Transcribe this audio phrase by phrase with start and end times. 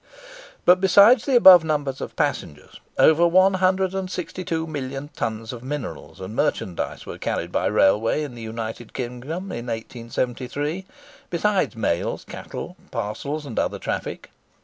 [0.65, 5.53] But besides the above number of passengers, over one hundred and sixty two million tons
[5.53, 10.87] of minerals and merchandise were carried by railway in the United Kingdom in 1873,
[11.29, 14.31] besides mails, cattle, parcels, and other traffic.